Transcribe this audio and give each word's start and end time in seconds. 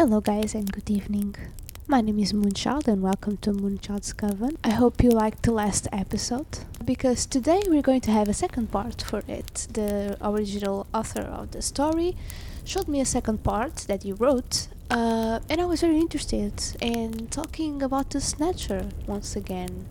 Hello, 0.00 0.22
guys, 0.22 0.54
and 0.54 0.72
good 0.72 0.88
evening. 0.88 1.36
My 1.86 2.00
name 2.00 2.18
is 2.20 2.32
Moonchild, 2.32 2.88
and 2.88 3.02
welcome 3.02 3.36
to 3.42 3.52
Moonchild's 3.52 4.14
Coven. 4.14 4.56
I 4.64 4.70
hope 4.70 5.02
you 5.02 5.10
liked 5.10 5.42
the 5.42 5.52
last 5.52 5.88
episode 5.92 6.60
because 6.82 7.26
today 7.26 7.60
we're 7.66 7.82
going 7.82 8.00
to 8.00 8.10
have 8.10 8.26
a 8.26 8.32
second 8.32 8.72
part 8.72 9.02
for 9.02 9.22
it. 9.28 9.66
The 9.74 10.16
original 10.22 10.86
author 10.94 11.20
of 11.20 11.50
the 11.50 11.60
story 11.60 12.16
showed 12.64 12.88
me 12.88 13.02
a 13.02 13.04
second 13.04 13.44
part 13.44 13.76
that 13.88 14.04
he 14.04 14.12
wrote, 14.12 14.68
uh, 14.90 15.40
and 15.50 15.60
I 15.60 15.66
was 15.66 15.82
very 15.82 15.98
interested 15.98 16.54
in 16.80 17.26
talking 17.26 17.82
about 17.82 18.08
the 18.08 18.22
Snatcher 18.22 18.88
once 19.06 19.36
again. 19.36 19.84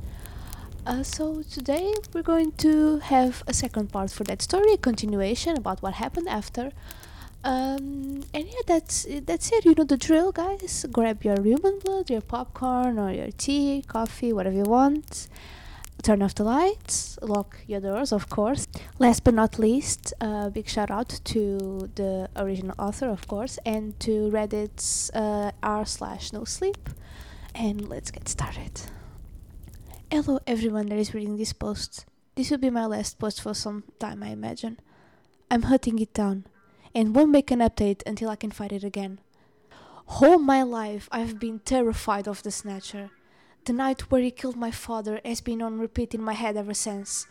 Uh, 0.88 1.04
so 1.04 1.44
today 1.44 1.94
we're 2.16 2.24
going 2.24 2.54
to 2.54 2.98
have 2.98 3.44
a 3.46 3.54
second 3.54 3.92
part 3.92 4.10
for 4.10 4.24
that 4.24 4.42
story, 4.42 4.74
a 4.74 4.78
continuation 4.78 5.56
about 5.56 5.84
what 5.84 5.94
happened 5.94 6.28
after. 6.28 6.72
Um, 7.44 8.24
and 8.34 8.48
yeah, 8.48 8.66
that's 8.68 9.08
that's 9.22 9.52
it. 9.52 9.64
You 9.64 9.74
know 9.76 9.86
the 9.86 9.98
drill, 9.98 10.32
guys. 10.32 10.86
Grab 10.92 11.24
your 11.24 11.42
human 11.42 11.80
blood, 11.80 12.10
your 12.10 12.22
popcorn, 12.22 13.00
or 13.00 13.12
your 13.12 13.32
tea, 13.32 13.84
coffee, 13.88 14.34
whatever 14.34 14.56
you 14.56 14.64
want. 14.64 15.30
Turn 16.02 16.22
off 16.22 16.36
the 16.36 16.44
lights, 16.44 17.20
lock 17.22 17.58
your 17.68 17.82
doors, 17.82 18.14
of 18.14 18.30
course. 18.30 18.68
Last 19.00 19.24
but 19.26 19.34
not 19.34 19.60
least, 19.60 20.14
a 20.22 20.26
uh, 20.26 20.50
big 20.50 20.70
shout 20.70 20.90
out 20.92 21.20
to 21.26 21.90
the 21.96 22.30
original 22.38 22.74
author, 22.80 23.10
of 23.10 23.28
course, 23.28 23.60
and 23.66 24.00
to 24.00 24.30
Reddit's 24.32 25.10
uh, 25.12 25.52
r 25.62 25.86
slash 25.86 26.32
no 26.32 26.46
sleep. 26.46 26.90
And 27.54 27.90
let's 27.90 28.12
get 28.12 28.30
started. 28.30 28.82
Hello, 30.12 30.40
everyone 30.48 30.88
that 30.88 31.00
is 31.00 31.14
reading 31.14 31.38
this 31.38 31.52
post. 31.52 32.06
This 32.36 32.50
will 32.50 32.60
be 32.60 32.70
my 32.70 32.86
last 32.86 33.20
post 33.20 33.42
for 33.42 33.54
some 33.54 33.84
time, 34.00 34.24
I 34.24 34.30
imagine. 34.30 34.80
I'm 35.52 35.64
hunting 35.64 36.00
it 36.00 36.14
down 36.14 36.46
and 36.94 37.16
won't 37.16 37.32
make 37.32 37.52
an 37.52 37.60
update 37.60 38.02
until 38.06 38.30
I 38.30 38.36
can 38.36 38.52
fight 38.52 38.72
it 38.72 38.84
again. 38.84 39.20
All 40.08 40.40
my 40.40 40.64
life 40.64 41.08
I've 41.12 41.40
been 41.40 41.60
terrified 41.60 42.28
of 42.28 42.44
the 42.44 42.52
Snatcher. 42.52 43.12
The 43.66 43.74
night 43.74 44.10
where 44.10 44.22
he 44.22 44.32
killed 44.32 44.56
my 44.56 44.72
father 44.72 45.22
has 45.24 45.42
been 45.42 45.62
on 45.62 45.80
repeat 45.80 46.16
in 46.16 46.22
my 46.22 46.34
head 46.34 46.58
ever 46.58 46.74
since. 46.74 47.28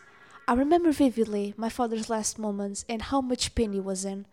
I 0.47 0.53
remember 0.53 0.91
vividly 0.91 1.53
my 1.57 1.69
father's 1.69 2.09
last 2.09 2.39
moments 2.39 2.85
and 2.87 3.01
how 3.01 3.21
much 3.21 3.53
pain 3.53 3.73
he 3.73 3.79
was 3.79 4.05
in. 4.05 4.25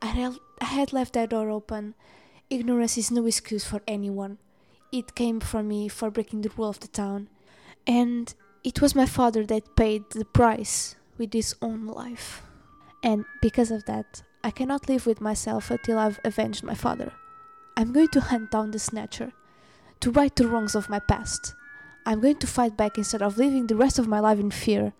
I 0.00 0.06
had, 0.06 0.38
I 0.60 0.64
had 0.64 0.92
left 0.92 1.12
that 1.12 1.30
door 1.30 1.50
open. 1.50 1.94
Ignorance 2.50 2.98
is 2.98 3.10
no 3.10 3.26
excuse 3.26 3.64
for 3.64 3.80
anyone. 3.86 4.38
It 4.90 5.14
came 5.14 5.38
from 5.40 5.68
me 5.68 5.88
for 5.88 6.10
breaking 6.10 6.40
the 6.40 6.50
rule 6.56 6.68
of 6.68 6.80
the 6.80 6.88
town. 6.88 7.28
And 7.86 8.34
it 8.64 8.80
was 8.80 8.94
my 8.94 9.06
father 9.06 9.44
that 9.46 9.76
paid 9.76 10.10
the 10.10 10.24
price 10.24 10.96
with 11.18 11.32
his 11.32 11.54
own 11.62 11.86
life. 11.86 12.42
And 13.02 13.24
because 13.40 13.70
of 13.70 13.84
that, 13.84 14.22
I 14.44 14.50
cannot 14.50 14.88
live 14.88 15.06
with 15.06 15.20
myself 15.20 15.70
until 15.70 15.98
I've 15.98 16.18
avenged 16.24 16.64
my 16.64 16.74
father. 16.74 17.12
I'm 17.76 17.92
going 17.92 18.08
to 18.08 18.20
hunt 18.20 18.50
down 18.50 18.72
the 18.72 18.78
snatcher, 18.80 19.32
to 20.00 20.10
right 20.10 20.34
the 20.34 20.48
wrongs 20.48 20.74
of 20.74 20.88
my 20.88 20.98
past. 20.98 21.54
I'm 22.04 22.20
going 22.20 22.38
to 22.38 22.46
fight 22.48 22.76
back 22.76 22.98
instead 22.98 23.22
of 23.22 23.38
living 23.38 23.68
the 23.68 23.76
rest 23.76 24.00
of 24.00 24.08
my 24.08 24.18
life 24.18 24.40
in 24.40 24.50
fear. 24.50 24.94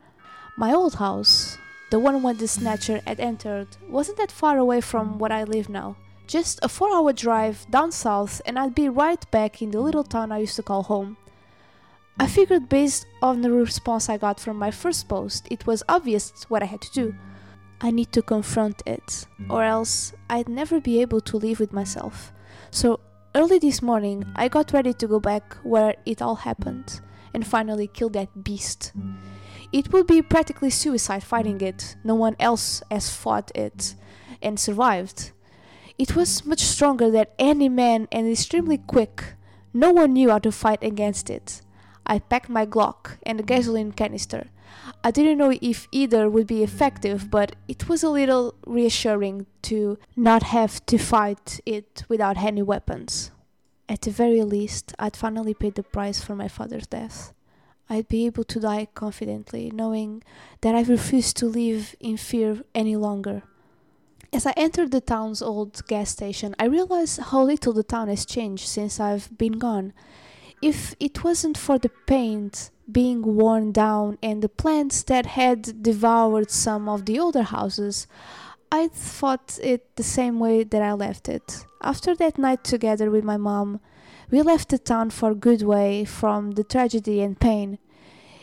My 0.57 0.73
old 0.73 0.95
house, 0.95 1.59
the 1.91 1.99
one 1.99 2.23
where 2.23 2.35
the 2.35 2.47
snatcher 2.47 3.01
had 3.05 3.19
entered, 3.19 3.67
wasn't 3.89 4.19
that 4.19 4.31
far 4.31 4.59
away 4.59 4.81
from 4.81 5.19
where 5.19 5.33
I 5.33 5.43
live 5.43 5.69
now. 5.69 5.97
Just 6.29 6.61
a 6.63 6.69
four 6.69 6.95
hour 6.95 7.13
drive 7.13 7.67
down 7.69 7.91
south, 7.91 8.41
and 8.47 8.57
I'd 8.57 8.77
be 8.77 8.89
right 8.89 9.29
back 9.33 9.61
in 9.61 9.73
the 9.73 9.81
little 9.81 10.05
town 10.05 10.31
I 10.31 10.39
used 10.39 10.57
to 10.57 10.63
call 10.63 10.85
home. 10.85 11.17
I 12.17 12.29
figured 12.29 12.69
based 12.69 13.07
on 13.21 13.43
the 13.43 13.51
response 13.51 14.09
I 14.09 14.19
got 14.19 14.39
from 14.39 14.57
my 14.57 14.71
first 14.71 15.09
post, 15.09 15.49
it 15.51 15.67
was 15.67 15.83
obvious 15.89 16.33
what 16.49 16.63
I 16.63 16.67
had 16.67 16.83
to 16.83 16.93
do. 16.93 17.15
I 17.83 17.91
need 17.91 18.13
to 18.13 18.23
confront 18.23 18.83
it, 18.87 19.27
mm. 19.41 19.51
or 19.51 19.65
else 19.65 20.13
I'd 20.31 20.49
never 20.49 20.81
be 20.81 21.03
able 21.03 21.21
to 21.23 21.37
live 21.37 21.59
with 21.59 21.73
myself. 21.73 22.33
So 22.71 23.01
early 23.35 23.59
this 23.59 23.83
morning, 23.83 24.25
I 24.37 24.47
got 24.47 24.73
ready 24.73 24.93
to 24.95 25.07
go 25.09 25.19
back 25.19 25.57
where 25.65 25.97
it 26.07 26.23
all 26.23 26.37
happened 26.37 27.01
and 27.35 27.45
finally 27.45 27.89
kill 27.89 28.09
that 28.11 28.45
beast. 28.45 28.93
It 29.73 29.93
would 29.93 30.07
be 30.07 30.23
practically 30.23 30.71
suicide 30.71 31.25
fighting 31.25 31.61
it, 31.61 31.97
no 32.05 32.15
one 32.15 32.37
else 32.39 32.83
has 32.91 33.11
fought 33.11 33.51
it 33.55 33.97
and 34.41 34.61
survived. 34.61 35.33
It 35.99 36.15
was 36.15 36.45
much 36.45 36.61
stronger 36.61 37.11
than 37.11 37.27
any 37.39 37.69
man 37.69 38.07
and 38.13 38.31
extremely 38.31 38.79
quick. 38.79 39.35
No 39.75 39.91
one 39.91 40.13
knew 40.13 40.31
how 40.31 40.39
to 40.41 40.53
fight 40.53 40.85
against 40.85 41.31
it. 41.31 41.63
I 42.07 42.19
packed 42.19 42.49
my 42.49 42.67
Glock 42.67 43.19
and 43.23 43.41
a 43.41 43.43
gasoline 43.43 43.93
canister. 43.93 44.51
I 45.05 45.11
didn't 45.11 45.39
know 45.39 45.53
if 45.61 45.89
either 45.91 46.31
would 46.31 46.47
be 46.47 46.63
effective, 46.63 47.31
but 47.31 47.57
it 47.69 47.89
was 47.89 48.03
a 48.03 48.11
little 48.11 48.55
reassuring 48.67 49.47
to 49.63 49.99
not 50.17 50.43
have 50.45 50.85
to 50.87 50.99
fight 50.99 51.61
it 51.67 52.05
without 52.09 52.39
any 52.39 52.63
weapons. 52.63 53.31
At 53.89 54.03
the 54.03 54.11
very 54.11 54.43
least, 54.43 54.95
I'd 54.99 55.17
finally 55.17 55.55
paid 55.55 55.75
the 55.75 55.83
price 55.83 56.23
for 56.23 56.35
my 56.35 56.49
father's 56.49 56.87
death. 56.87 57.33
I'd 57.91 58.09
be 58.09 58.27
able 58.27 58.45
to 58.45 58.61
die 58.61 58.89
confidently, 58.95 59.71
knowing 59.71 60.23
that 60.63 60.75
I 60.75 60.83
refused 60.83 61.37
to 61.39 61.47
live 61.47 61.95
in 62.01 62.17
fear 62.17 62.63
any 62.75 62.97
longer. 62.97 63.43
As 64.33 64.47
I 64.47 64.55
entered 64.57 64.93
the 64.93 65.03
town's 65.03 65.43
old 65.43 65.87
gas 65.89 66.09
station, 66.09 66.55
I 66.59 66.65
realized 66.65 67.21
how 67.21 67.43
little 67.43 67.75
the 67.75 67.83
town 67.83 68.09
has 68.09 68.25
changed 68.25 68.67
since 68.67 68.99
I've 68.99 69.37
been 69.37 69.59
gone. 69.59 69.93
If 70.63 70.95
it 71.01 71.25
wasn't 71.25 71.59
for 71.59 71.77
the 71.77 71.91
paint 72.07 72.71
being 72.91 73.23
worn 73.23 73.73
down 73.73 74.19
and 74.23 74.41
the 74.41 74.49
plants 74.49 75.03
that 75.05 75.27
had 75.27 75.83
devoured 75.83 76.53
some 76.53 76.89
of 76.89 77.05
the 77.05 77.19
older 77.19 77.43
houses, 77.43 78.07
I'd 78.71 78.93
thought 78.93 79.59
it 79.61 79.97
the 79.97 80.05
same 80.05 80.39
way 80.39 80.63
that 80.63 80.81
I 80.81 80.93
left 80.93 81.29
it. 81.29 81.67
After 81.83 82.15
that 82.15 82.39
night 82.39 82.63
together 82.63 83.11
with 83.11 83.25
my 83.25 83.37
mom, 83.37 83.81
we 84.31 84.41
left 84.41 84.69
the 84.69 84.79
town 84.79 85.11
for 85.11 85.35
good 85.35 85.63
way 85.63 86.05
from 86.05 86.53
the 86.53 86.65
tragedy 86.65 87.21
and 87.21 87.39
pain. 87.39 87.79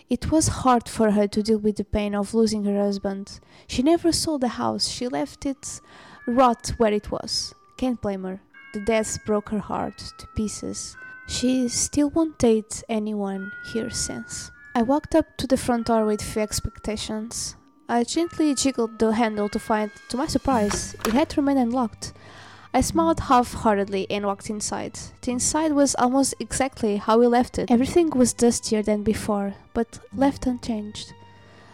It 0.09 0.29
was 0.29 0.59
hard 0.63 0.89
for 0.89 1.11
her 1.11 1.27
to 1.27 1.41
deal 1.41 1.59
with 1.59 1.77
the 1.77 1.85
pain 1.85 2.13
of 2.15 2.33
losing 2.33 2.65
her 2.65 2.77
husband. 2.77 3.39
She 3.67 3.81
never 3.81 4.11
sold 4.11 4.41
the 4.41 4.49
house, 4.49 4.89
she 4.89 5.07
left 5.07 5.45
it 5.45 5.79
rot 6.27 6.73
where 6.77 6.93
it 6.93 7.11
was. 7.11 7.55
Can't 7.77 8.01
blame 8.01 8.23
her. 8.23 8.41
The 8.73 8.81
death 8.81 9.25
broke 9.25 9.49
her 9.49 9.59
heart 9.59 9.97
to 10.19 10.27
pieces. 10.35 10.97
She 11.29 11.67
still 11.69 12.09
won't 12.09 12.39
date 12.39 12.83
anyone 12.89 13.51
here 13.71 13.91
since. 13.91 14.49
I 14.73 14.81
walked 14.81 15.13
up 15.13 15.37
to 15.37 15.45
the 15.45 15.57
front 15.57 15.85
door 15.85 16.03
with 16.03 16.23
few 16.23 16.41
expectations. 16.41 17.55
I 17.87 18.03
gently 18.03 18.55
jiggled 18.55 18.97
the 18.97 19.13
handle 19.13 19.47
to 19.49 19.59
find, 19.59 19.91
to 20.09 20.17
my 20.17 20.25
surprise, 20.25 20.95
it 21.05 21.13
had 21.13 21.37
remained 21.37 21.59
unlocked. 21.59 22.13
I 22.73 22.81
smiled 22.81 23.19
half 23.21 23.53
heartedly 23.53 24.07
and 24.09 24.25
walked 24.25 24.49
inside. 24.49 24.99
The 25.21 25.31
inside 25.31 25.73
was 25.73 25.95
almost 25.95 26.33
exactly 26.39 26.97
how 26.97 27.19
we 27.19 27.27
left 27.27 27.59
it. 27.59 27.69
Everything 27.69 28.09
was 28.09 28.33
dustier 28.33 28.81
than 28.81 29.03
before, 29.03 29.53
but 29.75 29.99
left 30.11 30.47
unchanged. 30.47 31.13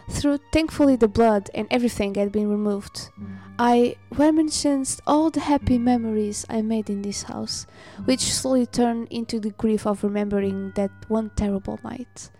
Through 0.08 0.38
thankfully 0.52 0.96
the 0.96 1.08
blood 1.08 1.50
and 1.54 1.66
everything 1.70 2.14
had 2.14 2.30
been 2.30 2.48
removed. 2.48 3.10
Mm. 3.20 3.38
I 3.58 3.96
reminisced 4.10 5.00
all 5.06 5.30
the 5.30 5.40
happy 5.40 5.78
memories 5.78 6.46
I 6.48 6.62
made 6.62 6.88
in 6.88 7.02
this 7.02 7.24
house, 7.24 7.66
which 8.04 8.32
slowly 8.32 8.66
turned 8.66 9.08
into 9.10 9.40
the 9.40 9.50
grief 9.50 9.86
of 9.86 10.04
remembering 10.04 10.72
that 10.76 10.90
one 11.08 11.30
terrible 11.36 11.80
night. 11.82 12.30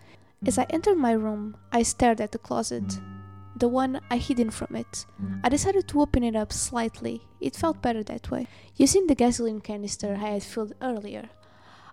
As 0.45 0.57
I 0.57 0.65
entered 0.69 0.97
my 0.97 1.11
room, 1.11 1.57
I 1.71 1.83
stared 1.83 2.21
at 2.21 2.31
the 2.31 2.37
closet, 2.37 2.99
the 3.55 3.67
one 3.67 3.99
I 4.09 4.17
hidden 4.17 4.51
from 4.51 4.75
it. 4.75 5.05
Mm. 5.21 5.41
I 5.43 5.49
decided 5.49 5.87
to 5.87 6.01
open 6.01 6.23
it 6.23 6.35
up 6.35 6.53
slightly. 6.53 7.21
It 7.41 7.55
felt 7.55 7.81
better 7.81 8.03
that 8.03 8.31
way. 8.31 8.47
Using 8.75 9.07
the 9.07 9.15
gasoline 9.15 9.61
canister 9.61 10.13
I 10.13 10.29
had 10.29 10.43
filled 10.43 10.73
earlier, 10.81 11.29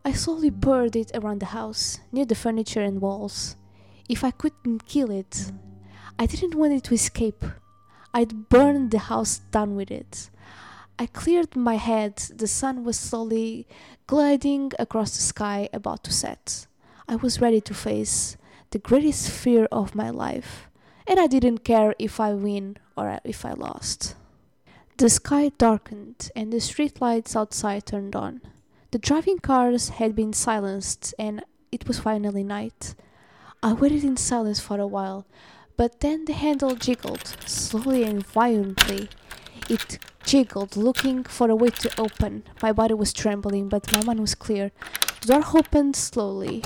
I 0.05 0.13
slowly 0.13 0.51
poured 0.51 0.95
it 0.95 1.11
around 1.15 1.41
the 1.41 1.47
house, 1.47 1.99
near 2.13 2.27
the 2.27 2.35
furniture 2.35 2.83
and 2.83 3.01
walls. 3.01 3.57
If 4.09 4.23
I 4.23 4.31
couldn't 4.31 4.87
kill 4.87 5.11
it, 5.11 5.53
I 6.19 6.27
didn't 6.27 6.55
want 6.55 6.73
it 6.73 6.85
to 6.85 6.95
escape. 6.95 7.45
I'd 8.13 8.49
burn 8.49 8.91
the 8.91 8.99
house 8.99 9.39
down 9.39 9.75
with 9.75 9.91
it. 9.91 10.31
I 10.99 11.07
cleared 11.07 11.57
my 11.57 11.77
head. 11.77 12.17
The 12.35 12.47
sun 12.47 12.85
was 12.85 12.99
slowly 12.99 13.67
gliding 14.07 14.73
across 14.79 15.17
the 15.17 15.23
sky, 15.23 15.69
about 15.73 16.05
to 16.05 16.13
set. 16.13 16.67
I 17.09 17.17
was 17.17 17.41
ready 17.41 17.61
to 17.63 17.75
face 17.75 18.37
the 18.71 18.79
greatest 18.79 19.31
fear 19.31 19.67
of 19.73 19.95
my 19.95 20.11
life, 20.11 20.69
and 21.07 21.19
I 21.19 21.27
didn't 21.27 21.65
care 21.65 21.95
if 21.99 22.21
I 22.21 22.35
win 22.35 22.77
or 22.97 23.21
if 23.25 23.45
I 23.45 23.53
lost. 23.53 24.17
The 24.97 25.09
sky 25.09 25.51
darkened 25.59 26.31
and 26.37 26.53
the 26.53 26.59
streetlights 26.59 27.35
outside 27.35 27.87
turned 27.87 28.15
on. 28.15 28.41
The 28.93 28.99
driving 28.99 29.39
cars 29.39 29.89
had 29.89 30.15
been 30.15 30.33
silenced 30.33 31.15
and 31.19 31.45
it 31.73 31.89
was 31.89 31.99
finally 31.99 32.45
night. 32.45 32.95
I 33.65 33.73
waited 33.73 34.05
in 34.05 34.19
silence 34.19 34.61
for 34.61 34.79
a 34.79 34.87
while, 34.87 35.25
but 35.79 36.01
then 36.01 36.27
the 36.27 36.35
handle 36.35 36.75
jiggled, 36.75 37.35
slowly 37.47 38.05
and 38.05 38.23
violently. 38.23 39.09
It 39.71 39.99
jiggled, 40.23 40.77
looking 40.77 41.25
for 41.25 41.49
a 41.49 41.57
way 41.57 41.71
to 41.71 41.99
open. 41.99 42.43
My 42.63 42.73
body 42.73 42.93
was 42.93 43.15
trembling, 43.15 43.71
but 43.71 43.91
my 43.91 44.05
mind 44.05 44.21
was 44.21 44.35
clear. 44.35 44.71
The 45.23 45.29
door 45.29 45.45
opened 45.55 45.97
slowly. 45.97 46.63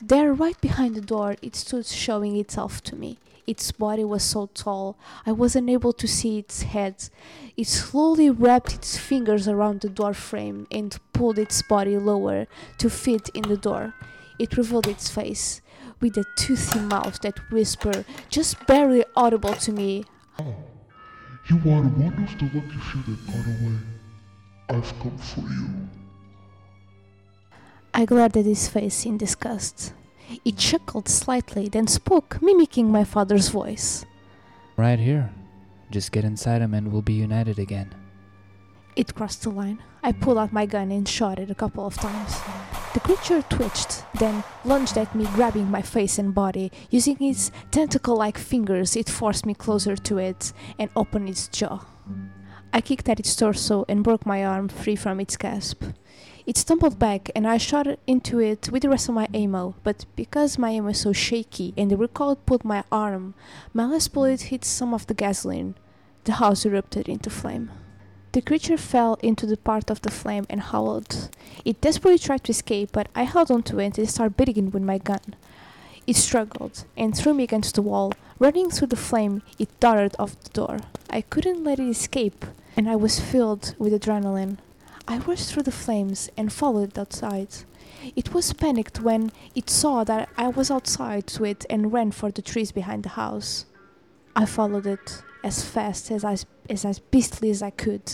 There, 0.00 0.32
right 0.32 0.60
behind 0.60 0.94
the 0.94 1.00
door, 1.00 1.34
it 1.42 1.56
stood 1.56 1.86
showing 1.86 2.36
itself 2.36 2.84
to 2.84 2.94
me. 2.94 3.18
Its 3.44 3.72
body 3.72 4.04
was 4.04 4.22
so 4.22 4.48
tall, 4.54 4.96
I 5.26 5.32
wasn't 5.32 5.68
able 5.68 5.92
to 5.94 6.06
see 6.06 6.38
its 6.38 6.62
head. 6.62 7.08
It 7.56 7.66
slowly 7.66 8.30
wrapped 8.30 8.72
its 8.74 8.96
fingers 8.96 9.48
around 9.48 9.80
the 9.80 9.88
door 9.88 10.14
frame 10.14 10.68
and 10.70 10.96
pulled 11.12 11.40
its 11.40 11.62
body 11.62 11.98
lower 11.98 12.46
to 12.78 12.88
fit 12.88 13.28
in 13.30 13.42
the 13.42 13.56
door. 13.56 13.94
It 14.38 14.56
revealed 14.56 14.86
its 14.86 15.08
face, 15.08 15.62
with 16.00 16.16
a 16.16 16.24
toothy 16.36 16.80
mouth 16.80 17.20
that 17.20 17.38
whispered, 17.50 18.04
just 18.28 18.66
barely 18.66 19.04
audible 19.16 19.54
to 19.54 19.72
me, 19.72 20.04
Oh, 20.38 20.54
you 21.48 21.56
are 21.56 21.82
one 21.82 22.24
of 22.24 22.38
the 22.38 22.44
lucky 22.44 22.78
few 22.78 23.02
that 23.02 23.26
got 23.26 23.46
away. 23.46 23.78
I've 24.68 24.98
come 25.00 25.16
for 25.18 25.40
you. 25.40 25.88
I 27.94 28.04
glared 28.04 28.36
at 28.36 28.44
his 28.44 28.68
face 28.68 29.06
in 29.06 29.16
disgust. 29.16 29.94
It 30.44 30.58
chuckled 30.58 31.08
slightly, 31.08 31.68
then 31.68 31.86
spoke, 31.86 32.42
mimicking 32.42 32.90
my 32.90 33.04
father's 33.04 33.48
voice. 33.48 34.04
Right 34.76 34.98
here. 34.98 35.32
Just 35.90 36.12
get 36.12 36.24
inside 36.24 36.62
him 36.62 36.74
and 36.74 36.92
we'll 36.92 37.00
be 37.00 37.14
united 37.14 37.58
again. 37.58 37.94
It 38.96 39.14
crossed 39.14 39.42
the 39.42 39.50
line. 39.50 39.78
I 40.02 40.12
pulled 40.12 40.38
out 40.38 40.52
my 40.52 40.66
gun 40.66 40.90
and 40.90 41.08
shot 41.08 41.38
it 41.38 41.50
a 41.50 41.54
couple 41.54 41.86
of 41.86 41.94
times. 41.94 42.40
The 42.96 43.00
creature 43.00 43.42
twitched, 43.42 44.06
then 44.18 44.42
lunged 44.64 44.96
at 44.96 45.14
me, 45.14 45.26
grabbing 45.34 45.70
my 45.70 45.82
face 45.82 46.18
and 46.18 46.34
body. 46.34 46.72
Using 46.88 47.22
its 47.22 47.52
tentacle 47.70 48.16
like 48.16 48.38
fingers, 48.38 48.96
it 48.96 49.10
forced 49.10 49.44
me 49.44 49.52
closer 49.52 49.96
to 49.96 50.16
it 50.16 50.54
and 50.78 50.88
opened 50.96 51.28
its 51.28 51.46
jaw. 51.48 51.84
I 52.72 52.80
kicked 52.80 53.10
at 53.10 53.20
its 53.20 53.36
torso 53.36 53.84
and 53.86 54.02
broke 54.02 54.24
my 54.24 54.46
arm 54.46 54.68
free 54.68 54.96
from 54.96 55.20
its 55.20 55.36
grasp. 55.36 55.84
It 56.46 56.56
stumbled 56.56 56.98
back 56.98 57.28
and 57.36 57.46
I 57.46 57.58
shot 57.58 57.86
into 58.06 58.40
it 58.40 58.70
with 58.72 58.80
the 58.80 58.88
rest 58.88 59.10
of 59.10 59.14
my 59.14 59.28
ammo, 59.34 59.74
but 59.84 60.06
because 60.16 60.56
my 60.56 60.70
aim 60.70 60.86
was 60.86 60.98
so 60.98 61.12
shaky 61.12 61.74
and 61.76 61.90
the 61.90 61.98
recoil 61.98 62.36
pulled 62.36 62.64
my 62.64 62.82
arm, 62.90 63.34
my 63.74 63.84
last 63.84 64.14
bullet 64.14 64.40
hit 64.48 64.64
some 64.64 64.94
of 64.94 65.06
the 65.06 65.12
gasoline. 65.12 65.74
The 66.24 66.32
house 66.32 66.64
erupted 66.64 67.10
into 67.10 67.28
flame. 67.28 67.70
The 68.36 68.42
creature 68.42 68.76
fell 68.76 69.14
into 69.22 69.46
the 69.46 69.56
part 69.56 69.88
of 69.88 70.02
the 70.02 70.10
flame 70.10 70.44
and 70.50 70.60
howled. 70.60 71.30
It 71.64 71.80
desperately 71.80 72.18
tried 72.18 72.44
to 72.44 72.50
escape, 72.50 72.90
but 72.92 73.08
I 73.14 73.22
held 73.22 73.50
onto 73.50 73.80
it 73.80 73.96
and 73.96 74.10
started 74.10 74.36
beating 74.36 74.66
it 74.66 74.74
with 74.74 74.82
my 74.82 74.98
gun. 74.98 75.34
It 76.06 76.16
struggled 76.16 76.84
and 76.98 77.16
threw 77.16 77.32
me 77.32 77.44
against 77.44 77.76
the 77.76 77.80
wall. 77.80 78.12
Running 78.38 78.68
through 78.68 78.88
the 78.88 78.94
flame, 78.94 79.40
it 79.58 79.80
darted 79.80 80.14
off 80.18 80.38
the 80.38 80.50
door. 80.50 80.80
I 81.08 81.22
couldn't 81.22 81.64
let 81.64 81.80
it 81.80 81.88
escape, 81.88 82.44
and 82.76 82.90
I 82.90 82.96
was 82.96 83.18
filled 83.18 83.74
with 83.78 83.94
adrenaline. 83.94 84.58
I 85.08 85.16
rushed 85.16 85.50
through 85.50 85.62
the 85.62 85.72
flames 85.72 86.28
and 86.36 86.52
followed 86.52 86.90
it 86.90 86.98
outside. 86.98 87.64
It 88.14 88.34
was 88.34 88.52
panicked 88.52 89.00
when 89.00 89.32
it 89.54 89.70
saw 89.70 90.04
that 90.04 90.28
I 90.36 90.48
was 90.48 90.70
outside 90.70 91.26
to 91.28 91.44
it 91.46 91.64
and 91.70 91.90
ran 91.90 92.10
for 92.10 92.30
the 92.30 92.42
trees 92.42 92.70
behind 92.70 93.04
the 93.04 93.16
house. 93.16 93.64
I 94.38 94.44
followed 94.44 94.86
it 94.86 95.22
as 95.46 95.64
fast 95.64 96.10
as 96.10 96.24
I 96.24 96.36
as 96.68 96.84
as 96.84 96.98
beastly 96.98 97.50
as 97.50 97.62
I 97.62 97.70
could, 97.70 98.06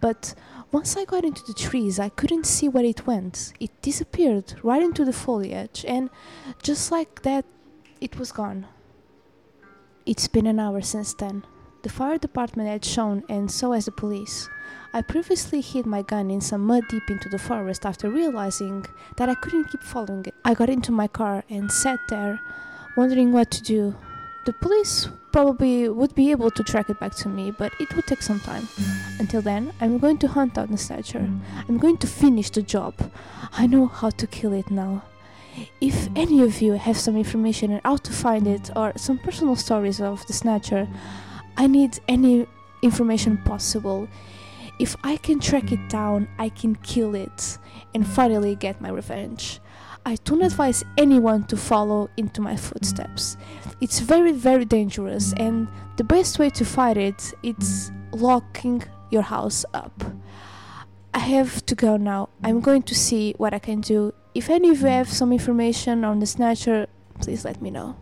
but 0.00 0.34
once 0.72 0.96
I 0.96 1.04
got 1.04 1.24
into 1.24 1.42
the 1.46 1.54
trees, 1.54 1.98
I 1.98 2.08
couldn't 2.08 2.46
see 2.46 2.68
where 2.68 2.84
it 2.84 3.06
went. 3.06 3.52
It 3.60 3.70
disappeared 3.80 4.54
right 4.62 4.82
into 4.82 5.04
the 5.04 5.12
foliage, 5.12 5.84
and 5.86 6.10
just 6.62 6.90
like 6.90 7.22
that, 7.22 7.44
it 8.00 8.18
was 8.18 8.32
gone. 8.32 8.66
It's 10.04 10.28
been 10.28 10.48
an 10.48 10.58
hour 10.58 10.80
since 10.80 11.14
then. 11.14 11.44
The 11.82 11.88
fire 11.88 12.18
department 12.18 12.68
had 12.68 12.84
shown, 12.84 13.22
and 13.28 13.50
so 13.50 13.72
has 13.72 13.84
the 13.84 13.92
police. 13.92 14.50
I 14.92 15.02
previously 15.02 15.60
hid 15.60 15.86
my 15.86 16.02
gun 16.02 16.30
in 16.30 16.40
some 16.40 16.66
mud 16.66 16.84
deep 16.88 17.08
into 17.08 17.28
the 17.28 17.38
forest 17.38 17.86
after 17.86 18.10
realizing 18.10 18.84
that 19.16 19.28
I 19.28 19.36
couldn't 19.36 19.70
keep 19.70 19.82
following 19.82 20.24
it. 20.26 20.34
I 20.44 20.54
got 20.54 20.68
into 20.68 20.92
my 20.92 21.06
car 21.06 21.44
and 21.48 21.70
sat 21.70 22.00
there, 22.08 22.40
wondering 22.96 23.30
what 23.32 23.50
to 23.52 23.62
do. 23.62 23.94
The 24.46 24.54
police 24.54 25.08
probably 25.32 25.88
would 25.88 26.14
be 26.14 26.30
able 26.30 26.50
to 26.50 26.62
track 26.64 26.88
it 26.88 26.98
back 26.98 27.14
to 27.16 27.28
me, 27.28 27.50
but 27.50 27.72
it 27.78 27.94
would 27.94 28.06
take 28.06 28.22
some 28.22 28.40
time. 28.40 28.66
Until 29.18 29.42
then, 29.42 29.72
I'm 29.80 29.98
going 29.98 30.18
to 30.18 30.28
hunt 30.28 30.56
out 30.56 30.70
the 30.70 30.78
snatcher. 30.78 31.28
I'm 31.68 31.78
going 31.78 31.98
to 31.98 32.06
finish 32.06 32.48
the 32.50 32.62
job. 32.62 32.94
I 33.52 33.66
know 33.66 33.86
how 33.86 34.10
to 34.10 34.26
kill 34.26 34.52
it 34.54 34.70
now. 34.70 35.02
If 35.80 36.08
any 36.16 36.42
of 36.42 36.62
you 36.62 36.72
have 36.72 36.96
some 36.96 37.16
information 37.16 37.72
on 37.74 37.80
how 37.84 37.96
to 37.96 38.12
find 38.12 38.46
it 38.46 38.70
or 38.74 38.92
some 38.96 39.18
personal 39.18 39.56
stories 39.56 40.00
of 40.00 40.26
the 40.26 40.32
snatcher, 40.32 40.88
I 41.56 41.66
need 41.66 41.98
any 42.08 42.46
information 42.82 43.36
possible. 43.38 44.08
If 44.78 44.96
I 45.04 45.18
can 45.18 45.40
track 45.40 45.70
it 45.72 45.90
down, 45.90 46.28
I 46.38 46.48
can 46.48 46.76
kill 46.76 47.14
it 47.14 47.58
and 47.94 48.06
finally 48.06 48.54
get 48.54 48.80
my 48.80 48.88
revenge. 48.88 49.60
I 50.04 50.16
don't 50.24 50.42
advise 50.42 50.84
anyone 50.96 51.44
to 51.44 51.56
follow 51.56 52.08
into 52.16 52.40
my 52.40 52.56
footsteps. 52.56 53.36
It's 53.80 54.00
very 54.00 54.32
very 54.32 54.64
dangerous 54.64 55.32
and 55.34 55.68
the 55.96 56.04
best 56.04 56.38
way 56.38 56.50
to 56.50 56.64
fight 56.64 56.96
it 56.96 57.34
is 57.42 57.92
locking 58.12 58.82
your 59.10 59.22
house 59.22 59.64
up. 59.74 60.02
I 61.12 61.18
have 61.18 61.64
to 61.66 61.74
go 61.74 61.96
now. 61.96 62.28
I'm 62.44 62.60
going 62.60 62.82
to 62.82 62.94
see 62.94 63.34
what 63.36 63.52
I 63.52 63.58
can 63.58 63.80
do. 63.80 64.14
If 64.34 64.48
any 64.48 64.70
of 64.70 64.80
you 64.80 64.86
have 64.86 65.08
some 65.08 65.32
information 65.32 66.04
on 66.04 66.20
the 66.20 66.26
snatcher, 66.26 66.86
please 67.20 67.44
let 67.44 67.60
me 67.60 67.70
know. 67.70 67.96